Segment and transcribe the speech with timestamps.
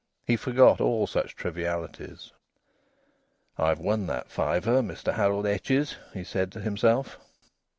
[0.25, 2.31] He forgot all such trivialities.
[3.55, 7.19] "I've won that fiver, Mr Harold Etches," he said to himself.